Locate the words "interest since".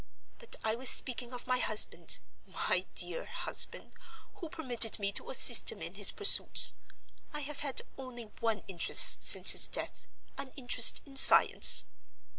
8.67-9.51